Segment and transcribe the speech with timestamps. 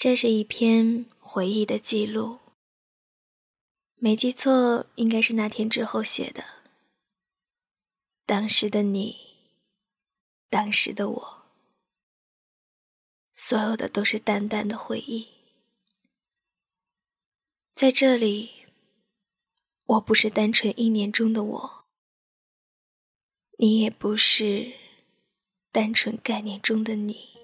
[0.00, 2.38] 这是一篇回忆的记录，
[3.96, 6.42] 没记错，应该是那天之后写的。
[8.24, 9.18] 当时的你，
[10.48, 11.42] 当时的我，
[13.34, 15.28] 所有的都是淡淡的回忆。
[17.74, 18.64] 在这里，
[19.84, 21.84] 我不是单纯意念中的我，
[23.58, 24.72] 你也不是
[25.70, 27.39] 单纯概念中的你。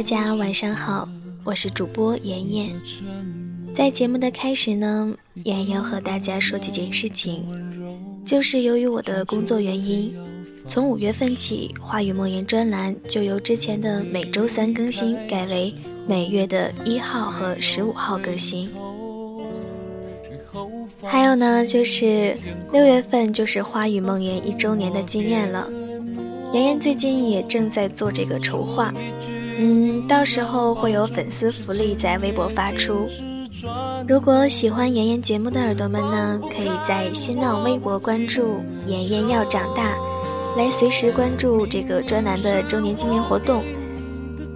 [0.00, 1.06] 大家晚上好，
[1.44, 2.74] 我是主播妍妍。
[3.74, 5.14] 在节目的开始呢，
[5.44, 7.44] 妍妍要和大家说几件事情，
[8.24, 10.16] 就是由于我的工作原因，
[10.66, 15.74] 从五月份起，花语梦言专栏就由之前的每周三更新改为
[16.08, 18.70] 每月的一号和十五号更新。
[21.02, 22.38] 还有呢，就是
[22.72, 25.70] 六月份就是花语梦言一周年的纪念了。
[26.54, 28.92] 妍妍最近也正在做这个筹划，
[29.62, 33.06] 嗯，到时候会有粉丝福利在微博发出。
[34.08, 39.98] 如果喜欢妍妍节目的耳朵们呢，可以在新浪微博关注“妍妍要长大”，
[40.56, 43.62] 来随时关注这个专栏的周年纪念活动。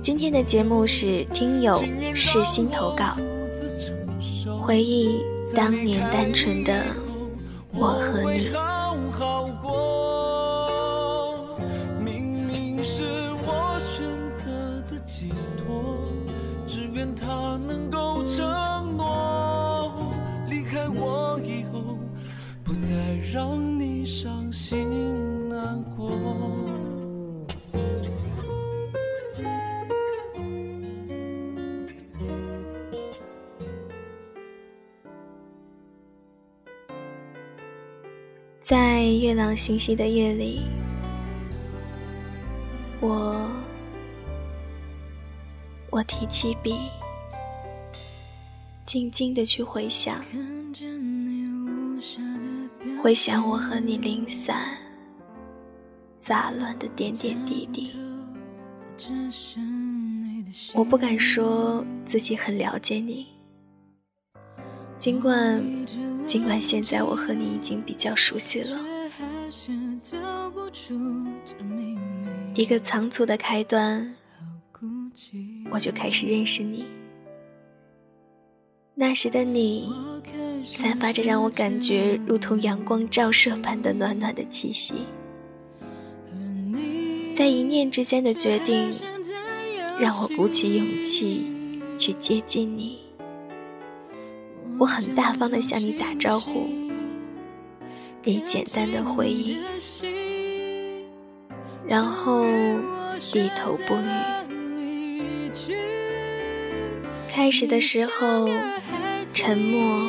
[0.00, 3.14] 今天的节目是听友世心投稿，
[4.58, 5.20] 回忆
[5.54, 6.82] 当年单纯的
[7.74, 8.48] 我和你。
[38.60, 40.62] 在月朗星稀的夜里，
[43.00, 43.50] 我
[45.90, 46.76] 我提起笔，
[48.86, 50.24] 静静的去回想，
[53.04, 54.78] 回想我和你零散、
[56.18, 57.92] 杂乱的点点滴滴。
[60.72, 63.26] 我不敢说自己很了解你，
[64.98, 65.62] 尽管。
[66.26, 68.80] 尽管现在我和你已经比较熟悉了，
[72.54, 74.14] 一个仓促的开端，
[75.70, 76.86] 我就开始认识你。
[78.96, 79.92] 那时的你，
[80.64, 84.94] 散发着让我感觉如同阳光照射般的暖暖的气息，
[87.34, 88.92] 在一念之间的决定，
[89.98, 93.00] 让我鼓起勇气去接近你。
[94.78, 96.68] 我很大方的向你打招呼，
[98.22, 99.58] 你简单的回应，
[101.84, 102.44] 然后
[103.32, 104.06] 低头不语。
[107.34, 108.48] 开始的时候，
[109.32, 110.08] 沉默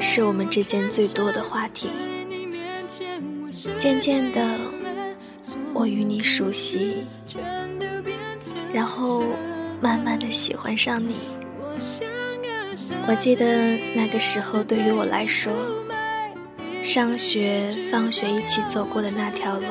[0.00, 1.88] 是我们之间最多的话题。
[3.78, 4.58] 渐渐的，
[5.72, 7.06] 我与你熟悉，
[8.72, 9.22] 然后
[9.80, 11.14] 慢慢的喜欢上你。
[13.06, 15.52] 我记得那个时候，对于我来说，
[16.82, 19.66] 上学、放学一起走过的那条路，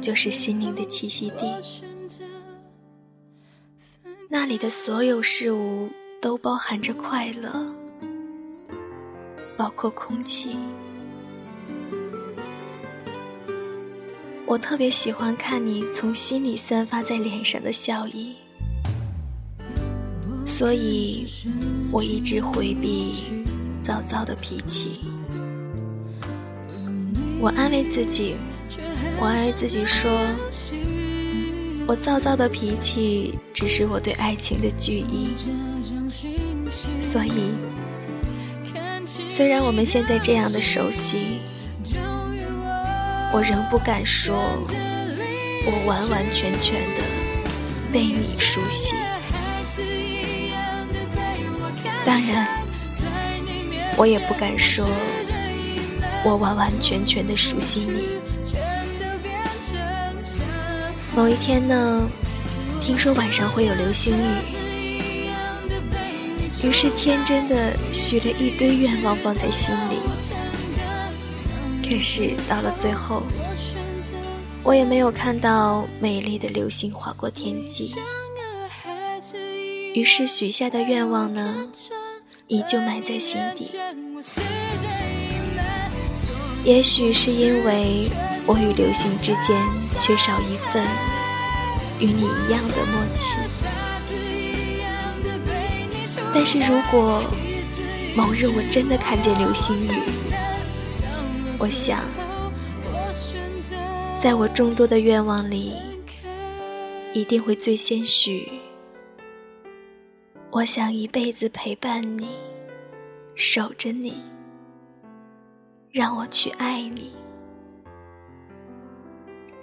[0.00, 1.85] 就是心灵的栖息地。
[4.28, 5.88] 那里的所有事物
[6.20, 7.72] 都包含着快乐，
[9.56, 10.56] 包括空气。
[14.44, 18.34] 我特别喜欢看你从心里散发在脸上的笑意。
[20.44, 21.26] 所以，
[21.92, 23.44] 我一直回避
[23.82, 25.00] 躁躁的脾气。
[27.40, 28.36] 我安慰自己，
[29.20, 30.10] 我安慰自己说，
[31.86, 35.30] 我躁躁的脾气只是我对爱情的惧意。
[37.00, 37.54] 所以，
[39.28, 41.38] 虽然我们现在这样的熟悉，
[43.32, 44.34] 我仍不敢说，
[45.64, 47.02] 我完完全全的
[47.92, 48.96] 被你熟悉。
[52.04, 52.48] 当然，
[53.96, 54.88] 我也不敢说，
[56.24, 58.25] 我完完全全的熟悉你。
[61.16, 62.06] 某一天呢，
[62.78, 64.20] 听说晚上会有流星雨，
[66.62, 69.96] 于是天真的许了一堆愿望放在心里。
[71.82, 73.22] 可是到了最后，
[74.62, 77.94] 我也没有看到美丽的流星划过天际。
[79.94, 81.66] 于是许下的愿望呢，
[82.46, 83.74] 依旧埋在心底。
[86.62, 88.10] 也许是因为
[88.46, 89.60] 我与流星之间
[89.98, 90.86] 缺少一份
[91.98, 93.38] 与你一样的默契。
[96.32, 97.22] 但是如果
[98.14, 100.00] 某日我真的看见流星雨，
[101.58, 102.00] 我想，
[104.18, 105.74] 在我众多的愿望里，
[107.12, 108.52] 一定会最先许。
[110.50, 112.28] 我想一辈子陪伴你，
[113.34, 114.22] 守着你。
[115.90, 117.12] 让我去爱你，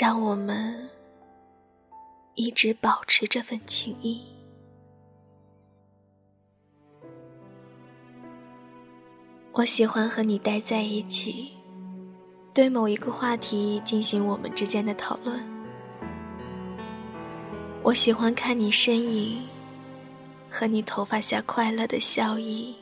[0.00, 0.88] 让我们
[2.36, 4.22] 一直保持这份情谊。
[9.50, 11.50] 我喜欢和你待在一起，
[12.54, 15.44] 对某一个话题进行我们之间的讨论。
[17.82, 19.42] 我喜欢看你身影，
[20.48, 22.76] 和你头发下快乐的笑意，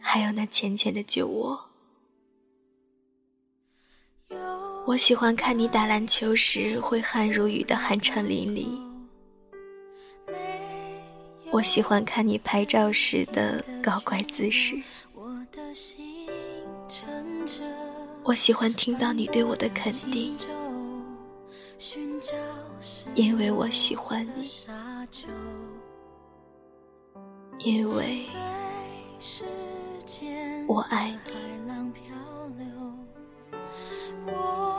[0.00, 1.73] 还有那浅浅的酒窝。
[4.86, 8.78] 我喜欢看你打篮球时挥汗如雨的酣畅淋漓，
[11.50, 14.76] 我喜欢看你拍照时的高怪姿势，
[18.22, 20.36] 我喜欢听到你对我的肯定，
[23.14, 24.50] 因为我喜欢你，
[27.58, 28.20] 因为
[30.68, 31.32] 我爱你。
[34.26, 34.73] 我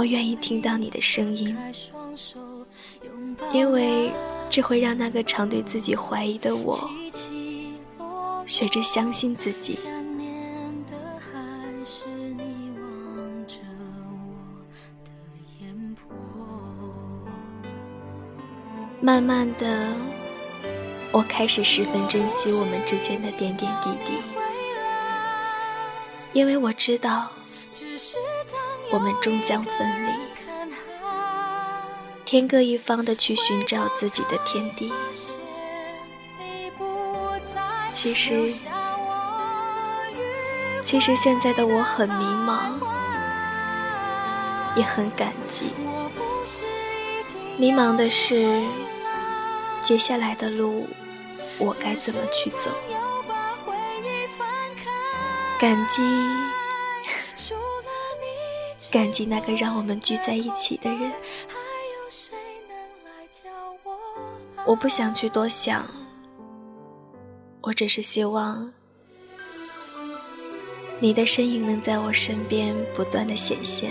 [0.00, 1.54] 我愿意听到你的声音，
[3.52, 4.10] 因为
[4.48, 6.90] 这会让那个常对自己怀疑的我，
[8.46, 9.86] 学着相信自己。
[19.02, 19.94] 慢慢的，
[21.12, 24.12] 我开始十分珍惜我们之间的点点滴滴，
[26.32, 27.30] 因为我知道。
[28.92, 30.12] 我们终将分离，
[32.24, 34.92] 天各一方的去寻找自己的天地。
[37.90, 38.50] 其实，
[40.82, 42.72] 其实现在的我很迷茫，
[44.74, 45.66] 也很感激。
[47.56, 48.62] 迷茫的是，
[49.82, 50.88] 接下来的路
[51.58, 52.70] 我该怎么去走？
[55.58, 56.02] 感激。
[58.90, 61.12] 感激那个让我们聚在一起的人。
[64.66, 65.88] 我不想去多想，
[67.62, 68.70] 我只是希望
[70.98, 73.90] 你的身影能在我身边不断的显现，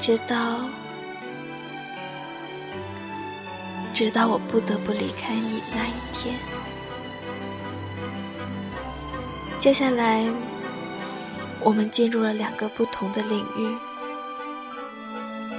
[0.00, 0.68] 直到
[3.92, 6.34] 直到我不得不离开你那一天。
[9.58, 10.24] 接下来。
[11.60, 13.76] 我们进入了两个不同的领域，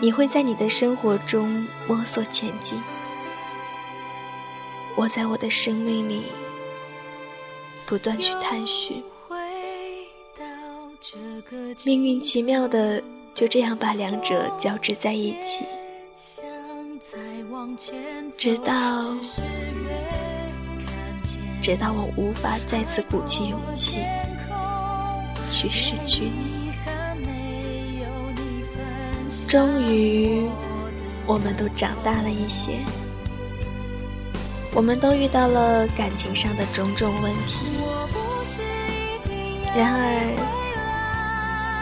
[0.01, 2.81] 你会在你的生活中摸索前进，
[4.95, 6.23] 我在我的生命里
[7.85, 9.03] 不断去探寻。
[11.83, 13.01] 命运奇妙的
[13.33, 15.65] 就这样把两者交织在一起，
[18.37, 19.15] 直到
[21.61, 24.01] 直到我无法再次鼓起勇气。
[25.49, 26.71] 去失去你，
[29.47, 30.47] 终于，
[31.25, 32.77] 我们都长大了一些，
[34.73, 37.65] 我们都遇到了感情上的种种问题。
[39.75, 40.35] 然而，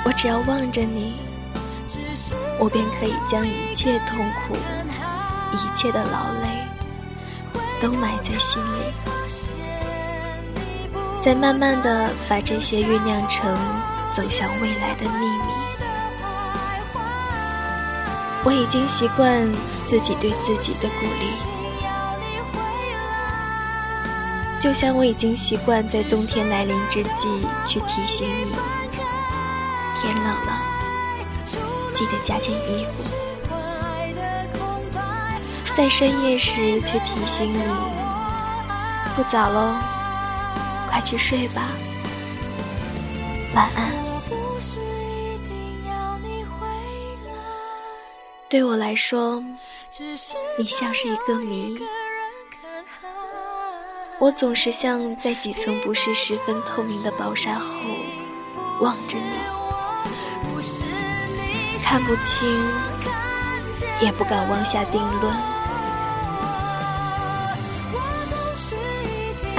[0.06, 1.16] 我只要望着你，
[2.60, 4.56] 我便可以将一切痛苦、
[5.54, 6.66] 一切的劳累，
[7.82, 9.07] 都埋在心里。
[11.28, 13.54] 在慢慢的把这些酝酿成
[14.14, 15.52] 走向未来的秘密。
[18.46, 19.46] 我已经习惯
[19.86, 21.34] 自己对自己的鼓励，
[24.58, 28.56] 就像我已经习惯在冬天来临之际去提醒你，
[29.98, 30.62] 天冷了，
[31.94, 33.12] 记得加件衣服；
[35.74, 37.60] 在深夜时去提醒你，
[39.14, 39.76] 不早喽。
[41.08, 41.62] 去睡吧，
[43.56, 43.94] 晚安。
[48.50, 49.42] 对我来说，
[50.60, 51.80] 你像是一个谜。
[54.20, 57.80] 我总是像在几层不是十分透明的薄纱后
[58.82, 59.40] 望着你，
[61.82, 62.50] 看不清，
[64.02, 65.57] 也不敢妄下定论。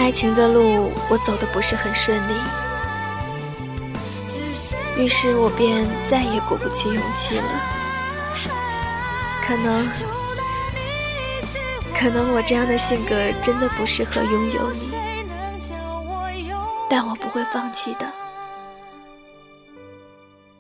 [0.09, 2.33] 爱情的路，我走的不是很顺利，
[4.97, 7.45] 于是我便再也鼓不起勇气了。
[9.43, 9.87] 可能，
[11.95, 14.95] 可能我这样的性格真的不适合拥有你，
[16.89, 18.11] 但我不会放弃的。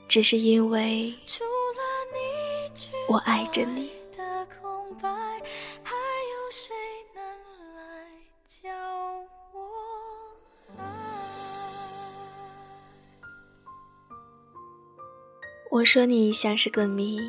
[0.06, 1.14] 只是因为
[3.08, 3.97] 我爱着你。
[15.78, 17.20] 我说你像是个谜，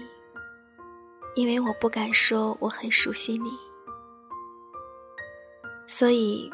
[1.35, 3.51] 因为我不敢说我很熟悉你，
[5.85, 6.49] 所以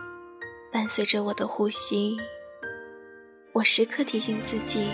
[0.73, 2.17] 伴随着我的呼吸，
[3.53, 4.89] 我时刻提醒自己。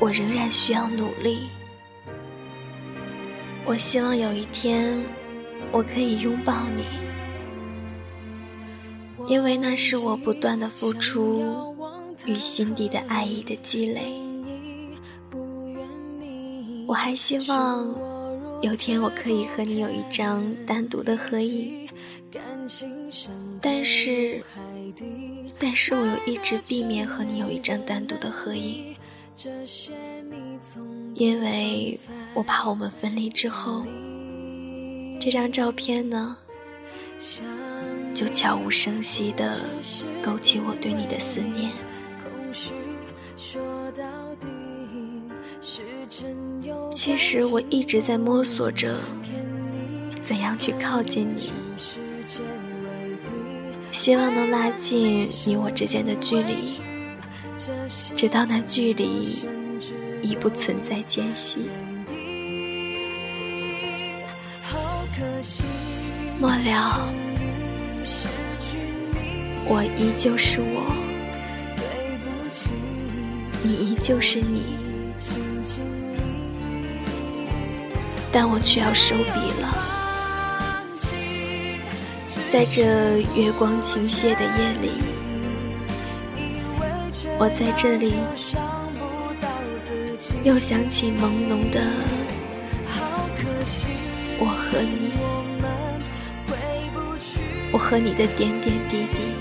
[0.00, 1.48] 我仍然需要努力。
[3.64, 5.00] 我希望有一天，
[5.70, 6.86] 我可以拥抱你，
[9.28, 11.72] 因为那是我不断的付出
[12.26, 14.28] 与心底的爱意的积累。
[16.90, 17.86] 我还希望
[18.62, 21.88] 有天我可以和你有一张单独的合影，
[23.60, 24.42] 但是，
[25.56, 28.96] 但是我又一直避免和你有一张单独的合影。
[31.14, 31.96] 因为
[32.34, 33.84] 我怕我们分离之后，
[35.20, 36.36] 这张照片呢，
[38.12, 39.60] 就悄无声息地
[40.20, 41.70] 勾起我对你的思念。
[46.90, 48.98] 其实我一直在摸索着
[50.24, 51.52] 怎样去靠近你，
[53.92, 56.80] 希望能拉近你我之间的距离。
[58.16, 59.44] 直到那距离
[60.22, 61.70] 已不存在间隙，
[66.40, 67.08] 末了，
[69.66, 70.82] 我依旧是我，
[73.62, 74.79] 你依旧是你，
[78.32, 79.76] 但我却要收笔了。
[82.48, 84.90] 在这月光倾泻的夜里。
[87.38, 88.14] 我在这里，
[90.44, 91.80] 又想起朦胧的
[94.38, 95.12] 我和你，
[97.72, 99.32] 我和你的点点滴滴。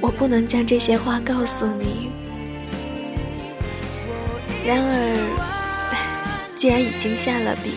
[0.00, 2.10] 我不能将这些话告诉你，
[4.66, 5.31] 然而，
[6.62, 7.72] 既然已经下了笔，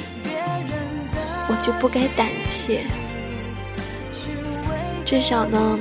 [1.49, 2.83] 我就不该胆怯，
[5.03, 5.79] 至少呢。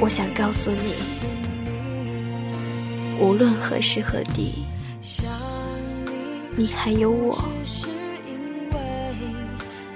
[0.00, 0.94] 我想告诉你，
[3.20, 4.64] 无论何时何地，
[6.56, 7.44] 你还有我，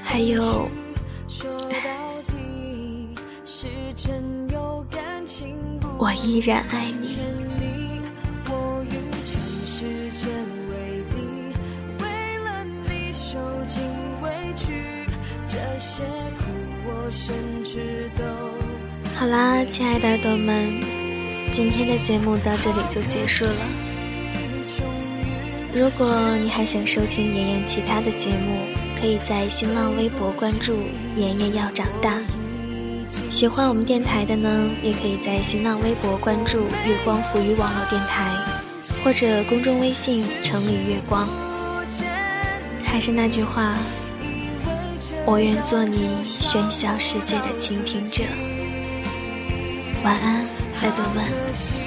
[0.02, 0.69] 还有，
[5.97, 7.16] 我依然爱你。
[19.37, 20.73] 啦，亲爱的耳朵们，
[21.52, 23.52] 今天的节目到这里就结束了。
[25.75, 28.57] 如果你还想收听妍妍其他的节目，
[28.99, 30.78] 可以在新浪微博关注
[31.16, 32.19] “妍妍要长大”。
[33.28, 38.35] 喜欢我们电台的呢，也可以在新浪微博关注“月光浮语网络电台”，
[39.05, 41.28] 或者公众微信“城里月光”。
[42.83, 43.76] 还是那句话，
[45.26, 48.23] 我愿做你喧嚣世界的倾听者。
[50.07, 50.47] 晚安，
[50.83, 51.86] 耳朵们。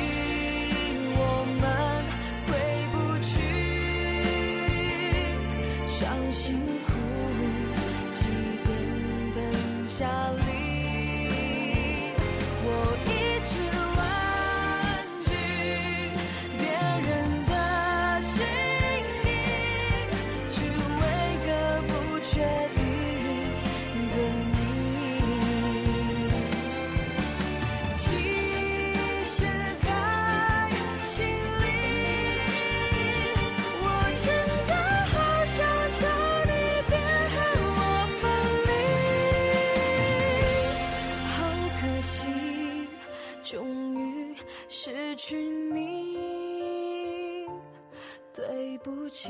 [48.84, 49.30] 不起，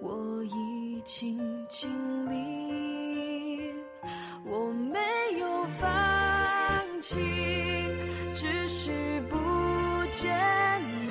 [0.00, 1.88] 我已经尽
[2.28, 3.72] 力，
[4.44, 4.98] 我没
[5.38, 7.16] 有放弃，
[8.34, 9.36] 只是不。
[10.10, 11.07] 见你。